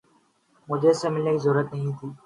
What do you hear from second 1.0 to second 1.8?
ملنے کی ضرورت